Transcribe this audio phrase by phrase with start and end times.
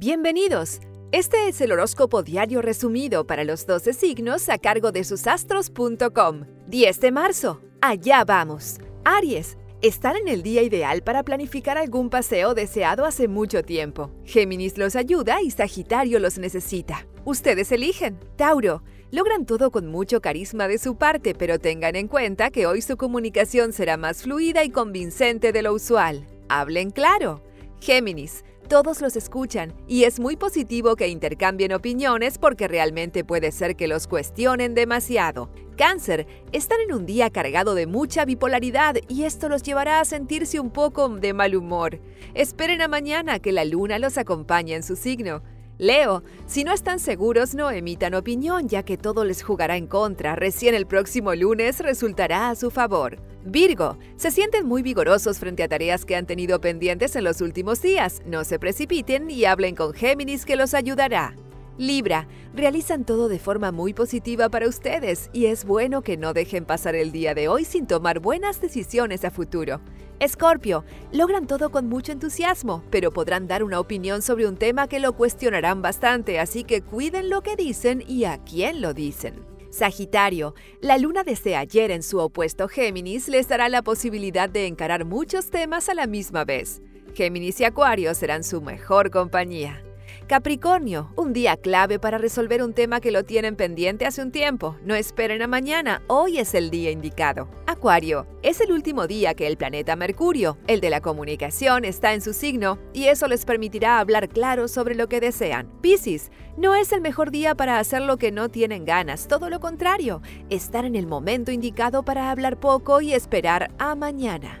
[0.00, 0.78] Bienvenidos.
[1.10, 6.44] Este es el horóscopo diario resumido para los 12 signos a cargo de susastros.com.
[6.68, 7.60] 10 de marzo.
[7.80, 8.78] Allá vamos.
[9.04, 9.58] Aries.
[9.82, 14.12] Están en el día ideal para planificar algún paseo deseado hace mucho tiempo.
[14.24, 17.04] Géminis los ayuda y Sagitario los necesita.
[17.24, 18.20] Ustedes eligen.
[18.36, 18.84] Tauro.
[19.10, 22.96] Logran todo con mucho carisma de su parte, pero tengan en cuenta que hoy su
[22.96, 26.24] comunicación será más fluida y convincente de lo usual.
[26.48, 27.42] Hablen claro.
[27.80, 28.44] Géminis.
[28.68, 33.88] Todos los escuchan y es muy positivo que intercambien opiniones porque realmente puede ser que
[33.88, 35.48] los cuestionen demasiado.
[35.78, 40.60] Cáncer, están en un día cargado de mucha bipolaridad y esto los llevará a sentirse
[40.60, 41.98] un poco de mal humor.
[42.34, 45.42] Esperen a mañana que la luna los acompañe en su signo.
[45.78, 50.36] Leo, si no están seguros no emitan opinión ya que todo les jugará en contra,
[50.36, 53.16] recién el próximo lunes resultará a su favor.
[53.50, 57.80] Virgo, se sienten muy vigorosos frente a tareas que han tenido pendientes en los últimos
[57.80, 61.34] días, no se precipiten y hablen con Géminis que los ayudará.
[61.78, 66.66] Libra, realizan todo de forma muy positiva para ustedes y es bueno que no dejen
[66.66, 69.80] pasar el día de hoy sin tomar buenas decisiones a futuro.
[70.20, 75.00] Escorpio, logran todo con mucho entusiasmo, pero podrán dar una opinión sobre un tema que
[75.00, 79.57] lo cuestionarán bastante, así que cuiden lo que dicen y a quién lo dicen.
[79.70, 85.04] Sagitario, la luna desde ayer en su opuesto Géminis les dará la posibilidad de encarar
[85.04, 86.80] muchos temas a la misma vez.
[87.14, 89.82] Géminis y Acuario serán su mejor compañía.
[90.26, 94.76] Capricornio, un día clave para resolver un tema que lo tienen pendiente hace un tiempo.
[94.84, 97.48] No esperen a mañana, hoy es el día indicado.
[97.78, 102.20] Acuario, es el último día que el planeta Mercurio, el de la comunicación, está en
[102.20, 105.70] su signo y eso les permitirá hablar claro sobre lo que desean.
[105.80, 109.60] Piscis, no es el mejor día para hacer lo que no tienen ganas, todo lo
[109.60, 114.60] contrario, estar en el momento indicado para hablar poco y esperar a mañana.